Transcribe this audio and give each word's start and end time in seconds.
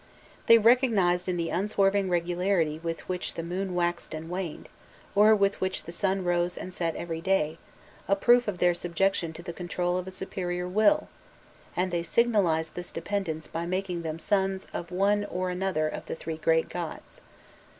They 0.47 0.57
recognized 0.57 1.29
in 1.29 1.37
the 1.37 1.51
unswerving 1.51 2.09
regularity 2.09 2.79
with 2.81 3.07
which 3.07 3.35
the 3.35 3.43
moon 3.43 3.75
waxed 3.75 4.15
and 4.15 4.31
waned, 4.31 4.67
or 5.13 5.35
with 5.35 5.61
which 5.61 5.83
the 5.83 5.91
sun 5.91 6.23
rose 6.23 6.57
and 6.57 6.73
set 6.73 6.95
every 6.95 7.21
day, 7.21 7.59
a 8.07 8.15
proof 8.15 8.47
of 8.47 8.57
their 8.57 8.73
subjection 8.73 9.31
to 9.33 9.43
the 9.43 9.53
control 9.53 9.99
of 9.99 10.07
a 10.07 10.11
superior 10.11 10.67
will, 10.67 11.07
and 11.75 11.91
they 11.91 12.01
signalized 12.01 12.73
this 12.73 12.91
dependence 12.91 13.45
by 13.45 13.67
making 13.67 14.01
them 14.01 14.17
sons 14.17 14.65
of 14.73 14.89
one 14.89 15.23
or 15.25 15.51
other 15.51 15.87
of 15.87 16.07
the 16.07 16.15
three 16.15 16.37
great 16.37 16.67
gods. 16.67 17.21